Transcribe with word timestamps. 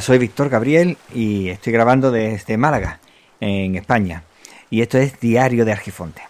Soy 0.00 0.18
Víctor 0.18 0.48
Gabriel 0.48 0.96
y 1.14 1.48
estoy 1.48 1.72
grabando 1.72 2.10
desde 2.10 2.56
Málaga, 2.56 3.00
en 3.40 3.76
España. 3.76 4.22
Y 4.70 4.82
esto 4.82 4.98
es 4.98 5.20
Diario 5.20 5.64
de 5.64 5.72
Argifonte. 5.72 6.22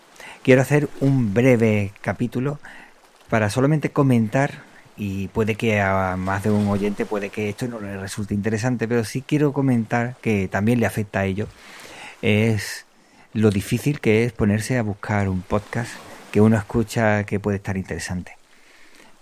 Quiero 0.42 0.60
hacer 0.60 0.88
un 1.00 1.32
breve 1.32 1.92
capítulo 2.00 2.58
para 3.28 3.50
solamente 3.50 3.90
comentar, 3.90 4.62
y 4.96 5.28
puede 5.28 5.54
que 5.54 5.80
a 5.80 6.16
más 6.16 6.42
de 6.42 6.50
un 6.50 6.68
oyente 6.68 7.06
puede 7.06 7.30
que 7.30 7.48
esto 7.48 7.66
no 7.66 7.80
le 7.80 7.96
resulte 7.96 8.34
interesante, 8.34 8.86
pero 8.86 9.04
sí 9.04 9.22
quiero 9.26 9.52
comentar 9.52 10.16
que 10.20 10.48
también 10.48 10.80
le 10.80 10.86
afecta 10.86 11.20
a 11.20 11.24
ello, 11.24 11.48
es 12.22 12.86
lo 13.32 13.50
difícil 13.50 14.00
que 14.00 14.24
es 14.24 14.32
ponerse 14.32 14.78
a 14.78 14.82
buscar 14.82 15.28
un 15.28 15.42
podcast 15.42 15.90
que 16.32 16.40
uno 16.40 16.56
escucha 16.56 17.24
que 17.24 17.40
puede 17.40 17.56
estar 17.56 17.76
interesante. 17.76 18.36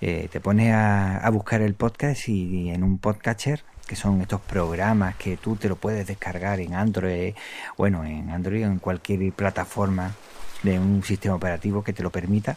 Eh, 0.00 0.28
te 0.32 0.40
pones 0.40 0.72
a 0.74 1.28
buscar 1.30 1.62
el 1.62 1.74
podcast 1.74 2.28
y 2.28 2.70
en 2.70 2.82
un 2.82 2.98
podcatcher 2.98 3.62
que 3.86 3.96
son 3.96 4.20
estos 4.20 4.40
programas 4.40 5.16
que 5.16 5.36
tú 5.36 5.56
te 5.56 5.68
lo 5.68 5.76
puedes 5.76 6.06
descargar 6.06 6.60
en 6.60 6.74
Android, 6.74 7.34
bueno, 7.76 8.04
en 8.04 8.30
Android 8.30 8.66
o 8.66 8.70
en 8.70 8.78
cualquier 8.78 9.32
plataforma 9.32 10.12
de 10.62 10.78
un 10.78 11.02
sistema 11.02 11.34
operativo 11.34 11.82
que 11.82 11.92
te 11.92 12.02
lo 12.02 12.10
permita 12.10 12.56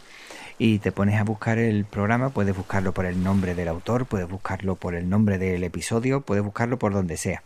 y 0.58 0.78
te 0.78 0.92
pones 0.92 1.20
a 1.20 1.24
buscar 1.24 1.58
el 1.58 1.84
programa, 1.84 2.30
puedes 2.30 2.56
buscarlo 2.56 2.92
por 2.92 3.04
el 3.04 3.22
nombre 3.22 3.54
del 3.54 3.68
autor, 3.68 4.06
puedes 4.06 4.28
buscarlo 4.28 4.76
por 4.76 4.94
el 4.94 5.08
nombre 5.08 5.38
del 5.38 5.64
episodio, 5.64 6.22
puedes 6.22 6.44
buscarlo 6.44 6.78
por 6.78 6.92
donde 6.92 7.16
sea. 7.16 7.42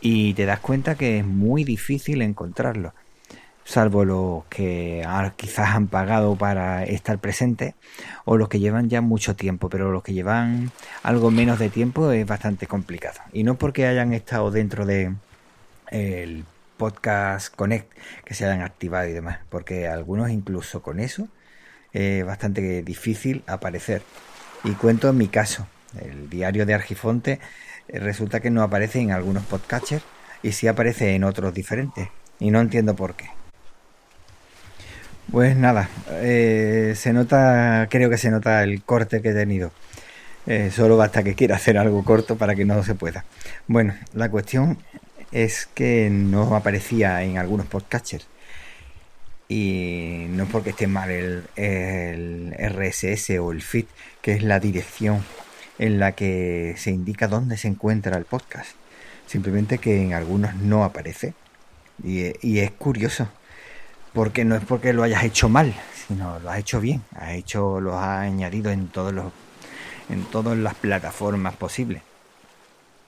Y 0.00 0.34
te 0.34 0.44
das 0.44 0.60
cuenta 0.60 0.96
que 0.96 1.18
es 1.18 1.24
muy 1.24 1.64
difícil 1.64 2.20
encontrarlo 2.20 2.92
salvo 3.64 4.04
los 4.04 4.44
que 4.46 5.06
quizás 5.36 5.74
han 5.74 5.88
pagado 5.88 6.36
para 6.36 6.84
estar 6.84 7.18
presentes 7.18 7.74
o 8.24 8.36
los 8.36 8.48
que 8.48 8.60
llevan 8.60 8.88
ya 8.88 9.00
mucho 9.00 9.34
tiempo, 9.36 9.68
pero 9.68 9.90
los 9.90 10.02
que 10.02 10.12
llevan 10.12 10.70
algo 11.02 11.30
menos 11.30 11.58
de 11.58 11.70
tiempo 11.70 12.10
es 12.12 12.26
bastante 12.26 12.66
complicado. 12.66 13.20
Y 13.32 13.42
no 13.42 13.56
porque 13.56 13.86
hayan 13.86 14.12
estado 14.12 14.50
dentro 14.50 14.86
de 14.86 15.14
el 15.90 16.44
podcast 16.76 17.54
Connect, 17.54 17.90
que 18.24 18.34
se 18.34 18.44
hayan 18.44 18.62
activado 18.62 19.08
y 19.08 19.12
demás, 19.12 19.38
porque 19.48 19.88
algunos 19.88 20.30
incluso 20.30 20.82
con 20.82 21.00
eso 21.00 21.28
es 21.92 22.24
bastante 22.24 22.82
difícil 22.82 23.42
aparecer. 23.46 24.02
Y 24.64 24.72
cuento 24.72 25.08
en 25.08 25.18
mi 25.18 25.28
caso, 25.28 25.66
el 26.00 26.28
diario 26.28 26.66
de 26.66 26.74
Argifonte 26.74 27.38
eh, 27.88 27.98
resulta 27.98 28.40
que 28.40 28.50
no 28.50 28.62
aparece 28.62 29.00
en 29.00 29.12
algunos 29.12 29.44
podcatchers 29.44 30.04
y 30.42 30.52
sí 30.52 30.66
aparece 30.66 31.14
en 31.14 31.24
otros 31.24 31.54
diferentes. 31.54 32.08
Y 32.40 32.50
no 32.50 32.60
entiendo 32.60 32.96
por 32.96 33.14
qué. 33.14 33.30
Pues 35.30 35.56
nada, 35.56 35.88
eh, 36.10 36.94
se 36.96 37.12
nota, 37.12 37.88
creo 37.90 38.10
que 38.10 38.18
se 38.18 38.30
nota 38.30 38.62
el 38.62 38.82
corte 38.82 39.22
que 39.22 39.30
he 39.30 39.34
tenido. 39.34 39.72
Eh, 40.46 40.70
solo 40.70 40.96
basta 40.96 41.22
que 41.22 41.34
quiera 41.34 41.56
hacer 41.56 41.78
algo 41.78 42.04
corto 42.04 42.36
para 42.36 42.54
que 42.54 42.64
no 42.64 42.82
se 42.84 42.94
pueda. 42.94 43.24
Bueno, 43.66 43.94
la 44.12 44.30
cuestión 44.30 44.78
es 45.32 45.66
que 45.74 46.10
no 46.10 46.54
aparecía 46.54 47.22
en 47.22 47.38
algunos 47.38 47.66
podcasters. 47.66 48.28
Y 49.48 50.26
no 50.30 50.44
es 50.44 50.50
porque 50.50 50.70
esté 50.70 50.86
mal 50.86 51.10
el, 51.10 52.54
RSS 52.58 53.38
o 53.40 53.52
el 53.52 53.62
feed, 53.62 53.86
que 54.22 54.34
es 54.34 54.42
la 54.42 54.60
dirección 54.60 55.24
en 55.78 55.98
la 55.98 56.12
que 56.12 56.74
se 56.78 56.90
indica 56.90 57.28
dónde 57.28 57.56
se 57.56 57.68
encuentra 57.68 58.16
el 58.18 58.24
podcast. 58.24 58.70
Simplemente 59.26 59.78
que 59.78 60.02
en 60.02 60.14
algunos 60.14 60.54
no 60.56 60.84
aparece. 60.84 61.34
Y 62.02 62.58
es 62.58 62.70
curioso 62.72 63.28
porque 64.14 64.44
no 64.44 64.54
es 64.54 64.64
porque 64.64 64.92
lo 64.92 65.02
hayas 65.02 65.24
hecho 65.24 65.48
mal, 65.48 65.74
sino 66.06 66.38
lo 66.38 66.50
has 66.50 66.58
hecho 66.60 66.80
bien, 66.80 67.02
has 67.16 67.32
hecho, 67.32 67.80
lo 67.80 67.98
has 67.98 68.20
añadido 68.20 68.70
en 68.70 68.88
todos 68.88 69.12
los, 69.12 69.32
en 70.08 70.24
todas 70.26 70.56
las 70.56 70.74
plataformas 70.74 71.54
posibles. 71.56 72.00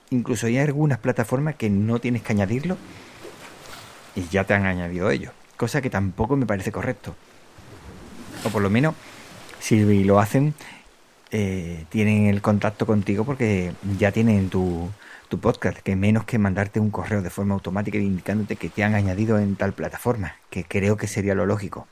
Incluso 0.09 0.47
hay 0.47 0.57
algunas 0.57 0.99
plataformas 0.99 1.55
que 1.55 1.69
no 1.69 1.99
tienes 1.99 2.21
que 2.21 2.33
añadirlo 2.33 2.77
y 4.15 4.27
ya 4.27 4.43
te 4.43 4.53
han 4.53 4.65
añadido 4.65 5.09
ellos, 5.09 5.31
cosa 5.55 5.81
que 5.81 5.89
tampoco 5.89 6.35
me 6.35 6.45
parece 6.45 6.71
correcto. 6.71 7.15
O 8.43 8.49
por 8.49 8.61
lo 8.61 8.69
menos, 8.69 8.93
si 9.59 10.03
lo 10.03 10.19
hacen, 10.19 10.53
eh, 11.31 11.85
tienen 11.89 12.27
el 12.27 12.41
contacto 12.41 12.85
contigo 12.85 13.23
porque 13.23 13.73
ya 13.97 14.11
tienen 14.11 14.49
tu, 14.49 14.89
tu 15.29 15.39
podcast, 15.39 15.79
que 15.79 15.95
menos 15.95 16.25
que 16.25 16.37
mandarte 16.37 16.79
un 16.79 16.89
correo 16.89 17.21
de 17.21 17.29
forma 17.29 17.53
automática 17.53 17.97
indicándote 17.97 18.55
que 18.55 18.69
te 18.69 18.83
han 18.83 18.95
añadido 18.95 19.39
en 19.39 19.55
tal 19.55 19.73
plataforma, 19.73 20.35
que 20.49 20.63
creo 20.63 20.97
que 20.97 21.07
sería 21.07 21.35
lo 21.35 21.45
lógico. 21.45 21.87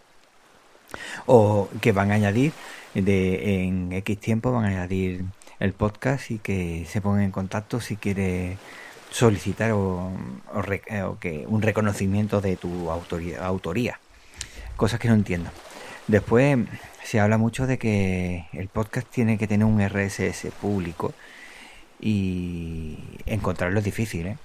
O 1.25 1.69
que 1.81 1.91
van 1.91 2.11
a 2.11 2.15
añadir 2.15 2.53
de 2.93 3.63
en 3.63 3.91
X 3.91 4.19
tiempo 4.19 4.51
van 4.51 4.65
a 4.65 4.67
añadir 4.69 5.25
el 5.59 5.73
podcast 5.73 6.31
y 6.31 6.39
que 6.39 6.85
se 6.87 7.01
pongan 7.01 7.23
en 7.23 7.31
contacto 7.31 7.81
si 7.81 7.97
quiere 7.97 8.57
solicitar 9.11 9.71
o, 9.71 10.11
que 11.19 11.45
un 11.47 11.61
reconocimiento 11.61 12.41
de 12.41 12.55
tu 12.55 12.91
autoría, 12.91 13.45
autoría. 13.45 13.99
Cosas 14.75 14.99
que 14.99 15.07
no 15.07 15.13
entiendo. 15.13 15.49
Después 16.07 16.57
se 17.03 17.19
habla 17.19 17.37
mucho 17.37 17.67
de 17.67 17.77
que 17.77 18.45
el 18.53 18.67
podcast 18.67 19.07
tiene 19.09 19.37
que 19.37 19.47
tener 19.47 19.65
un 19.65 19.81
RSS 19.81 20.47
público 20.61 21.13
y 21.99 22.97
encontrarlo 23.25 23.79
es 23.79 23.85
difícil. 23.85 24.27
¿eh? 24.27 24.37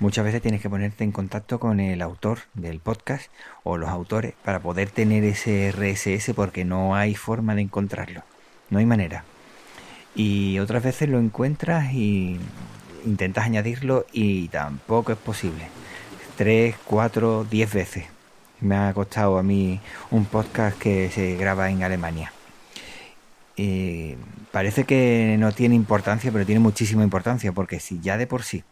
Muchas 0.00 0.24
veces 0.24 0.40
tienes 0.40 0.62
que 0.62 0.70
ponerte 0.70 1.04
en 1.04 1.12
contacto 1.12 1.60
con 1.60 1.78
el 1.78 2.00
autor 2.00 2.38
del 2.54 2.80
podcast 2.80 3.30
o 3.64 3.76
los 3.76 3.90
autores 3.90 4.34
para 4.44 4.60
poder 4.60 4.90
tener 4.90 5.24
ese 5.24 5.72
RSS 5.72 6.32
porque 6.34 6.64
no 6.64 6.96
hay 6.96 7.14
forma 7.14 7.54
de 7.54 7.62
encontrarlo. 7.62 8.22
No 8.70 8.78
hay 8.78 8.86
manera. 8.86 9.24
Y 10.14 10.58
otras 10.58 10.82
veces 10.82 11.08
lo 11.08 11.18
encuentras 11.18 11.92
y 11.92 12.38
intentas 13.04 13.44
añadirlo 13.44 14.06
y 14.12 14.48
tampoco 14.48 15.12
es 15.12 15.18
posible. 15.18 15.68
Tres, 16.36 16.76
cuatro, 16.84 17.44
diez 17.44 17.72
veces. 17.72 18.06
Me 18.60 18.76
ha 18.76 18.92
costado 18.94 19.38
a 19.38 19.42
mí 19.42 19.80
un 20.10 20.24
podcast 20.24 20.78
que 20.78 21.10
se 21.10 21.36
graba 21.36 21.70
en 21.70 21.82
Alemania. 21.82 22.32
Y 23.62 24.16
parece 24.52 24.84
que 24.84 25.36
no 25.38 25.52
tiene 25.52 25.74
importancia, 25.74 26.32
pero 26.32 26.46
tiene 26.46 26.60
muchísima 26.60 27.04
importancia, 27.04 27.52
porque 27.52 27.78
si 27.78 28.00
ya 28.00 28.16
de 28.16 28.26
por 28.26 28.42
sí 28.42 28.64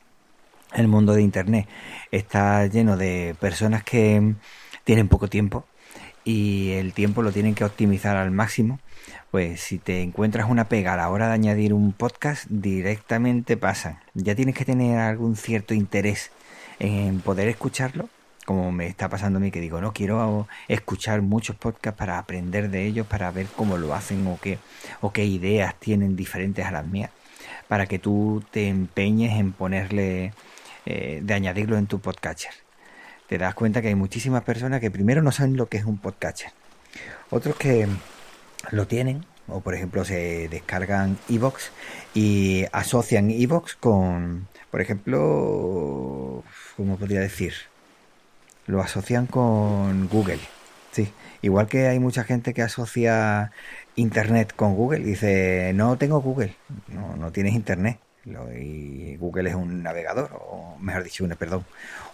el 0.73 0.89
mundo 0.89 1.13
de 1.13 1.21
Internet 1.21 1.69
está 2.11 2.65
lleno 2.65 2.97
de 2.97 3.37
personas 3.39 3.85
que 3.85 4.35
tienen 4.85 5.09
poco 5.09 5.29
tiempo 5.29 5.67
y 6.25 6.71
el 6.71 6.95
tiempo 6.95 7.21
lo 7.21 7.33
tienen 7.33 7.55
que 7.55 7.65
optimizar 7.65 8.17
al 8.17 8.31
máximo, 8.31 8.81
pues 9.31 9.61
si 9.61 9.77
te 9.77 10.01
encuentras 10.01 10.49
una 10.49 10.71
pega 10.71 10.95
a 10.95 10.97
la 10.97 11.11
hora 11.11 11.29
de 11.29 11.35
añadir 11.35 11.75
un 11.75 11.93
podcast, 11.93 12.47
directamente 12.49 13.59
pasan. 13.59 13.99
Ya 14.15 14.35
tienes 14.35 14.55
que 14.55 14.65
tener 14.65 14.99
algún 14.99 15.37
cierto 15.37 15.75
interés 15.75 16.31
en 16.79 17.21
poder 17.21 17.49
escucharlo 17.49 18.09
como 18.49 18.73
me 18.73 18.87
está 18.87 19.11
pasando 19.11 19.37
a 19.37 19.41
mí, 19.41 19.51
que 19.51 19.61
digo, 19.61 19.79
no, 19.83 19.93
quiero 19.93 20.49
escuchar 20.69 21.21
muchos 21.21 21.55
podcasts 21.55 21.99
para 21.99 22.17
aprender 22.19 22.71
de 22.71 22.87
ellos, 22.87 23.07
para 23.07 23.31
ver 23.31 23.47
cómo 23.55 23.77
lo 23.77 23.93
hacen 23.93 24.27
o 24.27 24.39
qué, 24.41 24.59
o 25.03 25.13
qué 25.13 25.27
ideas 25.27 25.75
tienen 25.79 26.17
diferentes 26.17 26.65
a 26.65 26.71
las 26.71 26.87
mías, 26.87 27.11
para 27.69 27.85
que 27.85 27.99
tú 27.99 28.43
te 28.51 28.69
empeñes 28.69 29.39
en 29.39 29.53
ponerle, 29.53 30.33
eh, 30.87 31.21
de 31.23 31.35
añadirlo 31.35 31.77
en 31.77 31.89
tu 31.89 32.01
podcatcher. 32.01 32.53
Te 33.29 33.37
das 33.37 33.55
cuenta 33.55 33.83
que 33.83 33.89
hay 33.89 33.95
muchísimas 33.95 34.45
personas 34.45 34.81
que 34.81 34.91
primero 34.91 35.21
no 35.21 35.31
saben 35.31 35.59
lo 35.59 35.67
que 35.67 35.77
es 35.77 35.85
un 35.85 35.99
podcatcher, 35.99 36.51
otros 37.29 37.55
que 37.57 37.87
lo 38.71 38.87
tienen, 38.87 39.27
o 39.47 39.61
por 39.61 39.75
ejemplo 39.75 40.07
se 40.07 40.49
descargan 40.49 41.19
Evox 41.29 41.71
y 42.15 42.65
asocian 42.73 43.31
Evox 43.31 43.77
con, 43.77 44.49
por 44.71 44.81
ejemplo, 44.81 46.43
¿cómo 46.79 46.97
podría 46.97 47.21
decir? 47.21 47.53
Lo 48.69 48.81
asocian 48.81 49.27
con 49.27 50.09
Google. 50.09 50.39
Sí, 50.93 51.13
igual 51.43 51.67
que 51.67 51.89
hay 51.89 51.99
mucha 51.99 52.23
gente 52.25 52.55
que 52.55 52.63
asocia 52.63 53.51
Internet 53.97 54.53
con 54.55 54.77
Google, 54.77 55.01
dice, 55.01 55.73
no 55.75 55.99
tengo 55.99 56.21
Google, 56.21 56.55
no, 56.89 57.17
no 57.17 57.33
tienes 57.33 57.55
Internet. 57.55 57.99
y 58.25 59.17
Google 59.17 59.51
es 59.51 59.57
un 59.57 59.83
navegador, 59.83 60.31
o 60.35 60.77
mejor 60.81 61.03
dicho, 61.05 61.25
un, 61.25 61.31
perdón, 61.31 61.65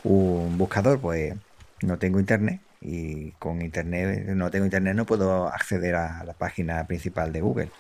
un 0.04 0.56
buscador, 0.56 1.00
pues 1.00 1.34
no 1.82 1.98
tengo 1.98 2.20
Internet 2.20 2.60
y 2.80 3.32
con 3.32 3.62
Internet, 3.62 4.26
no 4.28 4.50
tengo 4.50 4.66
Internet, 4.66 4.94
no 4.94 5.06
puedo 5.06 5.48
acceder 5.48 5.94
a 5.96 6.24
la 6.24 6.34
página 6.34 6.86
principal 6.86 7.32
de 7.32 7.40
Google. 7.40 7.70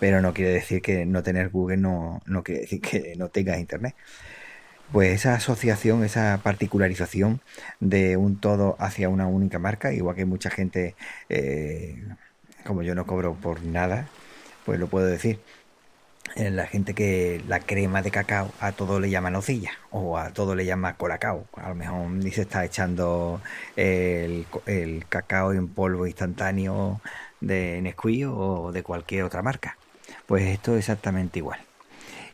Pero 0.00 0.20
no 0.20 0.34
quiere 0.34 0.52
decir 0.52 0.82
que 0.82 1.06
no 1.06 1.22
tener 1.22 1.50
Google 1.50 1.76
no, 1.76 2.22
no 2.26 2.42
quiere 2.42 2.62
decir 2.62 2.80
que 2.80 3.14
no 3.16 3.28
tengas 3.28 3.58
Internet 3.58 3.94
pues 4.92 5.12
esa 5.14 5.34
asociación, 5.34 6.04
esa 6.04 6.40
particularización 6.42 7.40
de 7.80 8.16
un 8.16 8.38
todo 8.40 8.76
hacia 8.78 9.08
una 9.08 9.26
única 9.26 9.58
marca, 9.58 9.92
igual 9.92 10.16
que 10.16 10.24
mucha 10.26 10.50
gente, 10.50 10.94
eh, 11.28 12.02
como 12.64 12.82
yo 12.82 12.94
no 12.94 13.06
cobro 13.06 13.34
por 13.34 13.62
nada, 13.62 14.08
pues 14.64 14.78
lo 14.78 14.88
puedo 14.88 15.06
decir. 15.06 15.40
Eh, 16.36 16.50
la 16.50 16.66
gente 16.66 16.94
que 16.94 17.42
la 17.48 17.60
crema 17.60 18.00
de 18.02 18.10
cacao 18.10 18.52
a 18.60 18.72
todo 18.72 19.00
le 19.00 19.10
llama 19.10 19.30
nocilla 19.30 19.72
o 19.90 20.16
a 20.18 20.30
todo 20.32 20.54
le 20.54 20.64
llama 20.64 20.96
colacao. 20.96 21.46
A 21.56 21.68
lo 21.70 21.74
mejor 21.74 22.08
ni 22.10 22.30
se 22.30 22.42
está 22.42 22.64
echando 22.64 23.40
el, 23.76 24.46
el 24.66 25.06
cacao 25.08 25.52
en 25.52 25.68
polvo 25.68 26.06
instantáneo 26.06 27.00
de 27.40 27.80
Nesquik 27.82 28.28
o 28.28 28.72
de 28.72 28.82
cualquier 28.82 29.24
otra 29.24 29.42
marca. 29.42 29.76
Pues 30.26 30.44
esto 30.44 30.72
es 30.72 30.80
exactamente 30.80 31.38
igual. 31.40 31.60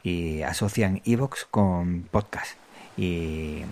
Y 0.02 0.42
asocian 0.42 1.02
Evox 1.04 1.46
con 1.50 2.02
podcast. 2.10 2.56
Y 2.96 3.62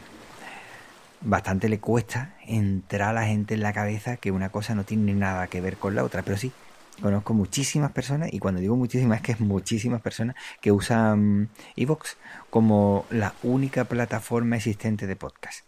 bastante 1.21 1.69
le 1.69 1.81
cuesta 1.81 2.35
entrar 2.47 3.11
a 3.11 3.13
la 3.21 3.27
gente 3.27 3.55
en 3.55 3.61
la 3.61 3.73
cabeza 3.73 4.17
que 4.17 4.31
una 4.31 4.51
cosa 4.51 4.75
no 4.75 4.85
tiene 4.85 5.15
nada 5.15 5.47
que 5.49 5.61
ver 5.61 5.77
con 5.77 5.95
la 5.95 6.05
otra, 6.05 6.23
pero 6.23 6.37
sí, 6.37 6.53
conozco 7.01 7.35
muchísimas 7.35 7.93
personas, 7.93 8.33
y 8.33 8.39
cuando 8.39 8.61
digo 8.61 8.77
muchísimas 8.77 9.19
es 9.19 9.23
que 9.23 9.33
es 9.33 9.41
muchísimas 9.41 10.01
personas 10.01 10.37
que 10.61 10.73
usan 10.73 11.49
Evox 11.75 12.17
como 12.51 13.05
la 13.11 13.35
única 13.43 13.85
plataforma 13.85 14.57
existente 14.57 15.07
de 15.07 15.17
podcast. 15.17 15.65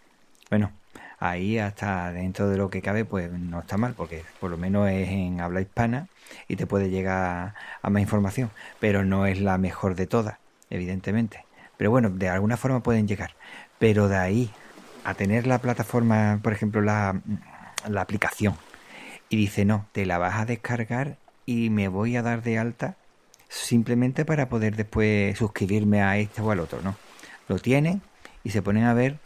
Bueno, 0.51 0.73
ahí 1.19 1.59
hasta 1.59 2.13
dentro 2.13 2.49
de 2.49 2.57
lo 2.57 2.71
que 2.71 2.81
cabe, 2.81 3.05
pues 3.05 3.31
no 3.31 3.61
está 3.61 3.77
mal, 3.77 3.95
porque 3.95 4.25
por 4.41 4.51
lo 4.51 4.57
menos 4.57 4.89
es 4.89 5.09
en 5.09 5.41
habla 5.41 5.61
hispana 5.61 6.09
y 6.47 6.57
te 6.57 6.67
puede 6.67 6.91
llegar 6.91 7.55
a 7.83 7.91
más 7.91 8.03
información, 8.03 8.51
pero 8.81 9.05
no 9.05 9.27
es 9.27 9.41
la 9.41 9.59
mejor 9.59 9.95
de 9.95 10.07
todas, 10.07 10.39
evidentemente. 10.71 11.45
Pero 11.77 11.91
bueno, 11.91 12.11
de 12.11 12.29
alguna 12.29 12.57
forma 12.57 12.83
pueden 12.83 13.07
llegar. 13.07 13.35
Pero 13.79 14.09
de 14.09 14.17
ahí 14.17 14.51
a 15.05 15.15
tener 15.15 15.47
la 15.47 15.59
plataforma, 15.59 16.41
por 16.43 16.53
ejemplo, 16.53 16.81
la, 16.83 17.21
la 17.89 18.01
aplicación, 18.01 18.57
y 19.29 19.37
dice, 19.37 19.65
no, 19.65 19.87
te 19.93 20.07
la 20.07 20.19
vas 20.19 20.37
a 20.37 20.47
descargar 20.47 21.19
y 21.47 21.71
me 21.71 21.89
voy 21.89 22.17
a 22.17 22.23
dar 22.23 22.43
de 22.43 22.59
alta 22.59 22.97
simplemente 23.49 24.25
para 24.25 24.49
poder 24.49 24.77
después 24.77 25.37
suscribirme 25.39 26.03
a 26.03 26.19
este 26.19 26.43
o 26.43 26.51
al 26.51 26.61
otro, 26.61 26.81
¿no? 26.83 26.97
Lo 27.49 27.59
tienen 27.59 28.03
y 28.45 28.51
se 28.51 28.63
ponen 28.63 28.85
a 28.85 28.95
ver 28.95 29.19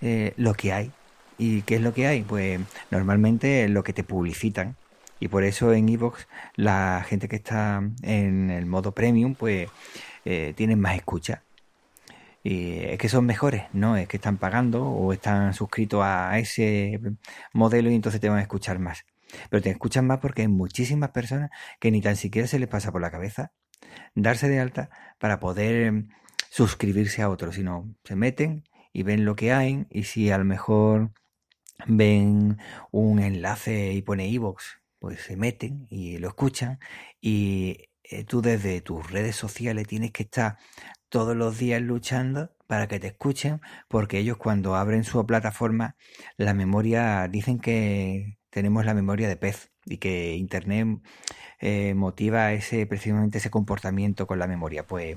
eh, 0.00 0.32
lo 0.36 0.54
que 0.54 0.72
hay. 0.72 0.92
¿Y 1.38 1.62
qué 1.62 1.76
es 1.76 1.80
lo 1.80 1.94
que 1.94 2.06
hay? 2.06 2.22
Pues 2.22 2.60
normalmente 2.90 3.68
lo 3.68 3.84
que 3.84 3.92
te 3.92 4.02
publicitan. 4.02 4.76
Y 5.20 5.28
por 5.28 5.44
eso 5.44 5.72
en 5.72 5.88
Evox 5.88 6.26
la 6.56 7.04
gente 7.08 7.28
que 7.28 7.36
está 7.36 7.82
en 8.02 8.50
el 8.50 8.66
modo 8.66 8.92
premium 8.92 9.34
pues 9.34 9.68
eh, 10.30 10.52
tienen 10.54 10.78
más 10.78 10.94
escucha. 10.94 11.42
Y 12.42 12.80
es 12.80 12.98
que 12.98 13.08
son 13.08 13.24
mejores, 13.24 13.64
no, 13.72 13.96
es 13.96 14.06
que 14.08 14.18
están 14.18 14.36
pagando 14.36 14.84
o 14.84 15.14
están 15.14 15.54
suscritos 15.54 16.02
a 16.04 16.38
ese 16.38 17.00
modelo 17.54 17.90
y 17.90 17.94
entonces 17.94 18.20
te 18.20 18.28
van 18.28 18.38
a 18.38 18.42
escuchar 18.42 18.78
más. 18.78 19.06
Pero 19.48 19.62
te 19.62 19.70
escuchan 19.70 20.06
más 20.06 20.18
porque 20.18 20.42
hay 20.42 20.48
muchísimas 20.48 21.12
personas 21.12 21.50
que 21.80 21.90
ni 21.90 22.02
tan 22.02 22.16
siquiera 22.16 22.46
se 22.46 22.58
les 22.58 22.68
pasa 22.68 22.92
por 22.92 23.00
la 23.00 23.10
cabeza 23.10 23.52
darse 24.14 24.48
de 24.48 24.60
alta 24.60 24.90
para 25.18 25.40
poder 25.40 26.04
suscribirse 26.50 27.22
a 27.22 27.30
otros, 27.30 27.54
sino 27.54 27.94
se 28.04 28.14
meten 28.14 28.64
y 28.92 29.04
ven 29.04 29.24
lo 29.24 29.34
que 29.34 29.52
hay 29.54 29.86
y 29.88 30.04
si 30.04 30.30
a 30.30 30.36
lo 30.36 30.44
mejor 30.44 31.12
ven 31.86 32.58
un 32.90 33.18
enlace 33.20 33.94
y 33.94 34.02
pone 34.02 34.28
iVoox, 34.28 34.62
pues 34.98 35.22
se 35.22 35.36
meten 35.36 35.86
y 35.88 36.18
lo 36.18 36.28
escuchan 36.28 36.80
y 37.18 37.87
eh, 38.10 38.24
tú 38.24 38.42
desde 38.42 38.80
tus 38.80 39.10
redes 39.10 39.36
sociales 39.36 39.86
tienes 39.86 40.12
que 40.12 40.24
estar 40.24 40.58
todos 41.08 41.36
los 41.36 41.58
días 41.58 41.80
luchando 41.82 42.50
para 42.66 42.86
que 42.88 43.00
te 43.00 43.08
escuchen 43.08 43.60
porque 43.88 44.18
ellos 44.18 44.36
cuando 44.36 44.76
abren 44.76 45.04
su 45.04 45.24
plataforma 45.26 45.96
la 46.36 46.54
memoria 46.54 47.28
dicen 47.28 47.58
que 47.58 48.38
tenemos 48.50 48.84
la 48.84 48.94
memoria 48.94 49.28
de 49.28 49.36
pez 49.36 49.70
y 49.86 49.98
que 49.98 50.34
internet 50.36 51.00
eh, 51.60 51.94
motiva 51.94 52.52
ese 52.52 52.86
precisamente 52.86 53.38
ese 53.38 53.50
comportamiento 53.50 54.26
con 54.26 54.38
la 54.38 54.46
memoria 54.46 54.86
pues 54.86 55.16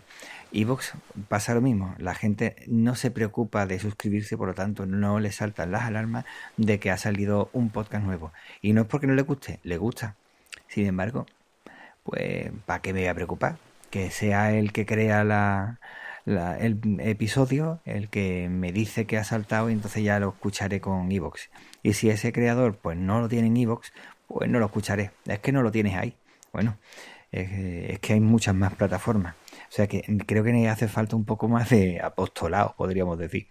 Evox 0.53 0.93
pasa 1.29 1.53
lo 1.53 1.61
mismo, 1.61 1.95
la 1.97 2.13
gente 2.13 2.55
no 2.67 2.95
se 2.95 3.09
preocupa 3.09 3.65
de 3.65 3.79
suscribirse, 3.79 4.37
por 4.37 4.49
lo 4.49 4.53
tanto 4.53 4.85
no 4.85 5.19
le 5.19 5.31
saltan 5.31 5.71
las 5.71 5.83
alarmas 5.83 6.25
de 6.57 6.79
que 6.79 6.91
ha 6.91 6.97
salido 6.97 7.49
un 7.53 7.69
podcast 7.69 8.03
nuevo. 8.03 8.33
Y 8.61 8.73
no 8.73 8.81
es 8.81 8.87
porque 8.87 9.07
no 9.07 9.13
le 9.13 9.21
guste, 9.21 9.59
le 9.63 9.77
gusta. 9.77 10.17
Sin 10.67 10.85
embargo, 10.87 11.25
pues 12.03 12.51
¿para 12.65 12.81
qué 12.81 12.93
me 12.93 13.01
voy 13.01 13.09
a 13.09 13.15
preocupar? 13.15 13.57
Que 13.89 14.11
sea 14.11 14.51
el 14.53 14.71
que 14.71 14.85
crea 14.85 15.23
la, 15.23 15.79
el 16.25 16.79
episodio, 16.99 17.81
el 17.85 18.09
que 18.09 18.49
me 18.49 18.71
dice 18.71 19.05
que 19.05 19.17
ha 19.17 19.23
saltado 19.23 19.69
y 19.69 19.73
entonces 19.73 20.03
ya 20.03 20.19
lo 20.19 20.29
escucharé 20.29 20.81
con 20.81 21.11
Evox. 21.11 21.49
Y 21.83 21.93
si 21.93 22.09
ese 22.09 22.31
creador 22.31 22.77
pues 22.77 22.97
no 22.97 23.21
lo 23.21 23.29
tiene 23.29 23.47
en 23.47 23.57
Evox, 23.57 23.93
pues 24.27 24.49
no 24.49 24.59
lo 24.59 24.65
escucharé. 24.67 25.11
Es 25.25 25.39
que 25.39 25.51
no 25.51 25.61
lo 25.61 25.71
tienes 25.71 25.95
ahí. 25.95 26.15
Bueno, 26.53 26.77
es 27.31 27.99
que 27.99 28.13
hay 28.13 28.19
muchas 28.19 28.55
más 28.55 28.73
plataformas. 28.75 29.35
O 29.69 29.71
sea 29.73 29.87
que 29.87 30.03
creo 30.25 30.43
que 30.43 30.69
hace 30.69 30.87
falta 30.87 31.15
un 31.15 31.25
poco 31.25 31.47
más 31.47 31.69
de 31.69 32.01
apostolado, 32.01 32.75
podríamos 32.77 33.17
decir. 33.17 33.47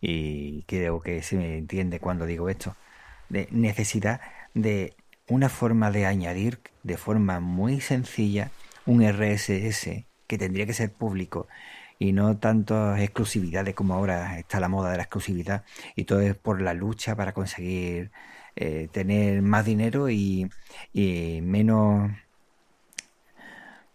Y 0.00 0.62
creo 0.64 1.00
que 1.00 1.22
se 1.22 1.36
me 1.36 1.56
entiende 1.58 2.00
cuando 2.00 2.26
digo 2.26 2.48
esto. 2.48 2.76
De 3.28 3.48
necesidad 3.50 4.20
de 4.52 4.94
una 5.28 5.48
forma 5.48 5.90
de 5.90 6.06
añadir 6.06 6.60
de 6.82 6.96
forma 6.96 7.40
muy 7.40 7.80
sencilla 7.80 8.50
un 8.86 9.02
RSS 9.02 10.04
que 10.26 10.38
tendría 10.38 10.66
que 10.66 10.74
ser 10.74 10.92
público 10.92 11.48
y 11.98 12.12
no 12.12 12.38
tanto 12.38 12.96
exclusividades 12.96 13.74
como 13.74 13.94
ahora 13.94 14.38
está 14.38 14.60
la 14.60 14.68
moda 14.68 14.90
de 14.90 14.96
la 14.98 15.04
exclusividad. 15.04 15.64
Y 15.96 16.04
todo 16.04 16.20
es 16.20 16.34
por 16.34 16.60
la 16.60 16.74
lucha 16.74 17.16
para 17.16 17.32
conseguir 17.32 18.10
eh, 18.56 18.88
tener 18.92 19.42
más 19.42 19.64
dinero 19.64 20.10
y 20.10 20.50
menos 20.92 22.10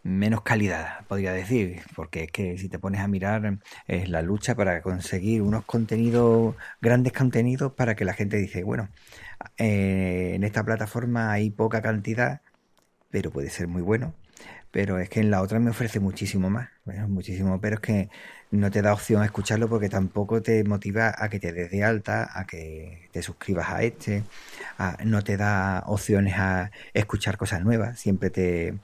menos 0.04 0.42
calidad, 0.42 1.06
podría 1.08 1.34
decir, 1.34 1.82
porque 1.96 2.24
es 2.24 2.32
que 2.32 2.58
si 2.58 2.70
te 2.70 2.80
pones 2.80 3.02
a 3.02 3.08
mirar 3.08 3.60
es 3.88 4.10
la 4.10 4.22
lucha 4.22 4.56
para 4.56 4.82
conseguir 4.82 5.42
unos 5.42 5.66
contenidos, 5.66 6.56
grandes 6.82 7.14
contenidos 7.14 7.74
para 7.74 7.96
que 7.96 8.06
la 8.06 8.14
gente 8.14 8.38
dice, 8.38 8.64
bueno, 8.64 8.90
eh, 9.58 10.34
en 10.36 10.44
esta 10.44 10.64
plataforma 10.64 11.32
hay 11.32 11.50
poca 11.50 11.82
cantidad, 11.82 12.42
pero 13.12 13.32
puede 13.32 13.50
ser 13.50 13.68
muy 13.68 13.82
bueno, 13.82 14.14
pero 14.72 15.00
es 15.00 15.10
que 15.10 15.20
en 15.20 15.32
la 15.32 15.42
otra 15.42 15.60
me 15.60 15.72
ofrece 15.72 16.00
muchísimo 16.00 16.50
más, 16.50 16.70
muchísimo, 17.08 17.60
pero 17.60 17.76
es 17.76 17.82
que 17.82 18.10
no 18.52 18.72
te 18.72 18.82
da 18.82 18.94
opción 18.94 19.22
a 19.22 19.26
escucharlo 19.26 19.70
porque 19.70 19.90
tampoco 19.90 20.42
te 20.42 20.64
motiva 20.64 21.14
a 21.18 21.30
que 21.30 21.40
te 21.40 21.54
des 21.54 21.72
de 21.72 21.84
alta, 21.84 22.30
a 22.34 22.46
que 22.46 23.10
te 23.12 23.22
suscribas 23.22 23.70
a 23.70 23.84
este, 23.84 24.24
no 25.06 25.24
te 25.24 25.38
da 25.38 25.84
opciones 25.88 26.36
a 26.38 26.72
escuchar 26.94 27.38
cosas 27.38 27.64
nuevas, 27.64 28.00
siempre 28.00 28.30
te 28.30 28.76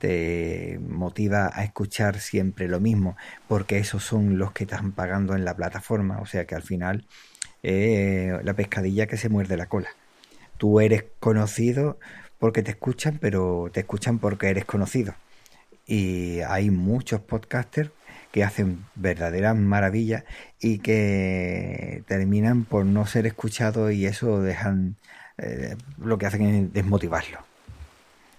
te 0.00 0.80
motiva 0.88 1.50
a 1.52 1.62
escuchar 1.62 2.18
siempre 2.18 2.68
lo 2.68 2.80
mismo, 2.80 3.16
porque 3.46 3.78
esos 3.78 4.02
son 4.02 4.38
los 4.38 4.52
que 4.52 4.64
están 4.64 4.92
pagando 4.92 5.34
en 5.34 5.44
la 5.44 5.54
plataforma, 5.54 6.20
o 6.20 6.26
sea 6.26 6.46
que 6.46 6.54
al 6.54 6.62
final 6.62 7.06
eh, 7.62 8.40
la 8.42 8.54
pescadilla 8.54 9.06
que 9.06 9.18
se 9.18 9.28
muerde 9.28 9.56
la 9.56 9.66
cola. 9.66 9.90
Tú 10.56 10.80
eres 10.80 11.04
conocido 11.20 11.98
porque 12.38 12.62
te 12.62 12.70
escuchan, 12.72 13.18
pero 13.20 13.68
te 13.72 13.80
escuchan 13.80 14.18
porque 14.18 14.48
eres 14.48 14.64
conocido. 14.64 15.14
Y 15.86 16.40
hay 16.40 16.70
muchos 16.70 17.20
podcasters 17.20 17.90
que 18.32 18.44
hacen 18.44 18.84
verdaderas 18.94 19.56
maravillas 19.56 20.24
y 20.60 20.78
que 20.78 22.04
terminan 22.06 22.64
por 22.64 22.86
no 22.86 23.06
ser 23.06 23.26
escuchados 23.26 23.92
y 23.92 24.06
eso 24.06 24.40
dejan 24.40 24.96
eh, 25.38 25.76
lo 25.98 26.16
que 26.16 26.26
hacen 26.26 26.42
es 26.42 26.72
desmotivarlo. 26.72 27.38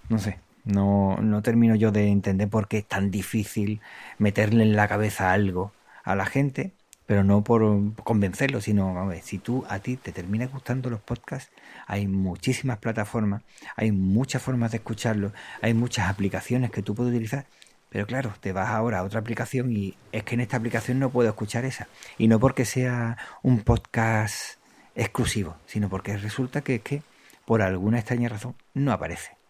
No 0.10 0.18
sé, 0.18 0.40
no, 0.64 1.18
no 1.18 1.42
termino 1.42 1.76
yo 1.76 1.92
de 1.92 2.08
entender 2.08 2.50
por 2.50 2.68
qué 2.68 2.80
es 2.80 2.88
tan 2.88 3.12
difícil 3.12 3.82
meterle 4.18 4.64
en 4.64 4.76
la 4.76 4.88
cabeza 4.88 5.32
algo 5.32 5.74
a 6.04 6.16
la 6.16 6.26
gente, 6.26 6.72
pero 7.06 7.24
no 7.24 7.44
por 7.44 7.94
convencerlo, 8.04 8.62
sino, 8.62 8.98
a 8.98 9.06
ver, 9.06 9.22
si 9.22 9.38
tú 9.38 9.66
a 9.68 9.80
ti 9.80 9.98
te 9.98 10.12
termina 10.12 10.46
gustando 10.48 10.90
los 10.90 11.02
podcasts, 11.02 11.52
hay 11.88 12.08
muchísimas 12.08 12.78
plataformas, 12.78 13.42
hay 13.76 13.92
muchas 13.92 14.42
formas 14.42 14.72
de 14.72 14.78
escucharlos, 14.78 15.34
hay 15.62 15.74
muchas 15.74 16.10
aplicaciones 16.10 16.72
que 16.72 16.82
tú 16.82 16.96
puedes 16.96 17.12
utilizar, 17.12 17.46
pero 17.90 18.08
claro, 18.08 18.34
te 18.40 18.54
vas 18.54 18.70
ahora 18.70 19.00
a 19.00 19.04
otra 19.04 19.20
aplicación 19.20 19.74
y 19.74 19.96
es 20.14 20.24
que 20.24 20.36
en 20.36 20.42
esta 20.42 20.56
aplicación 20.56 21.00
no 21.00 21.10
puedo 21.10 21.28
escuchar 21.28 21.66
esa. 21.66 21.90
Y 22.18 22.30
no 22.30 22.40
porque 22.40 22.64
sea 22.64 23.18
un 23.44 23.60
podcast 23.60 24.58
exclusivo, 24.96 25.58
sino 25.66 25.90
porque 25.90 26.16
resulta 26.16 26.62
que 26.62 26.76
es 26.76 26.82
que 26.82 27.04
por 27.46 27.62
alguna 27.62 28.00
extraña 28.00 28.30
razón 28.30 28.56
no 28.74 28.94
aparece. 28.94 29.41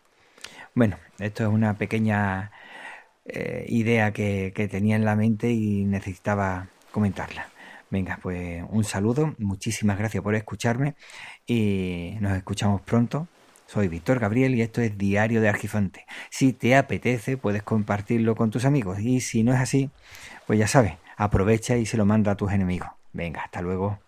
Bueno, 0.73 0.97
esto 1.19 1.43
es 1.43 1.49
una 1.49 1.77
pequeña 1.77 2.51
eh, 3.25 3.65
idea 3.67 4.13
que, 4.13 4.53
que 4.55 4.67
tenía 4.67 4.95
en 4.95 5.05
la 5.05 5.15
mente 5.15 5.51
y 5.51 5.85
necesitaba 5.85 6.69
comentarla. 6.91 7.47
Venga, 7.89 8.19
pues 8.21 8.63
un 8.69 8.85
saludo, 8.85 9.35
muchísimas 9.37 9.97
gracias 9.97 10.23
por 10.23 10.33
escucharme 10.33 10.95
y 11.45 12.15
nos 12.21 12.37
escuchamos 12.37 12.81
pronto. 12.81 13.27
Soy 13.67 13.89
Víctor 13.89 14.19
Gabriel 14.19 14.55
y 14.55 14.61
esto 14.61 14.81
es 14.81 14.97
Diario 14.97 15.41
de 15.41 15.49
Argifante. 15.49 16.05
Si 16.29 16.53
te 16.53 16.75
apetece, 16.75 17.37
puedes 17.37 17.63
compartirlo 17.63 18.35
con 18.35 18.49
tus 18.49 18.65
amigos 18.65 18.99
y 18.99 19.19
si 19.21 19.43
no 19.43 19.53
es 19.53 19.59
así, 19.59 19.89
pues 20.47 20.57
ya 20.59 20.67
sabes, 20.67 20.93
aprovecha 21.17 21.77
y 21.77 21.85
se 21.85 21.97
lo 21.97 22.05
manda 22.05 22.31
a 22.31 22.37
tus 22.37 22.51
enemigos. 22.53 22.89
Venga, 23.13 23.41
hasta 23.41 23.61
luego. 23.61 23.99